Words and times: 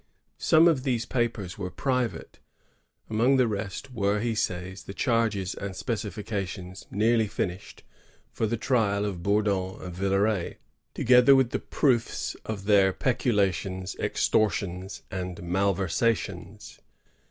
Some 0.39 0.67
of 0.67 0.81
these 0.81 1.05
papers 1.05 1.59
were 1.59 1.69
private; 1.69 2.39
among 3.07 3.37
the 3.37 3.47
rest 3.47 3.93
were, 3.93 4.19
he 4.19 4.33
says, 4.33 4.85
the 4.85 4.95
charges 4.95 5.53
and 5.53 5.75
specifications, 5.75 6.87
nearly 6.89 7.27
finished, 7.27 7.83
for 8.31 8.47
the 8.47 8.57
trial 8.57 9.05
of 9.05 9.21
Bourdon 9.21 9.79
and 9.79 9.93
Villeray, 9.93 10.55
together 10.95 11.35
with 11.35 11.51
the 11.51 11.59
proofe 11.59 12.35
of 12.43 12.65
their 12.65 12.91
^^peculations, 12.91 13.95
extortions, 13.99 15.03
and 15.11 15.37
malver 15.37 15.85
sations." 15.85 16.79